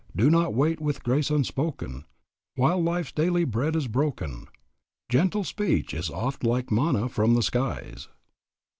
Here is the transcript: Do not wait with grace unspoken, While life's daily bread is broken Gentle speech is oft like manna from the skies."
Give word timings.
Do 0.15 0.31
not 0.31 0.55
wait 0.55 0.81
with 0.81 1.03
grace 1.03 1.29
unspoken, 1.29 2.05
While 2.55 2.81
life's 2.81 3.11
daily 3.11 3.43
bread 3.43 3.75
is 3.75 3.87
broken 3.87 4.47
Gentle 5.09 5.43
speech 5.43 5.93
is 5.93 6.09
oft 6.09 6.43
like 6.43 6.71
manna 6.71 7.07
from 7.07 7.35
the 7.35 7.43
skies." 7.43 8.07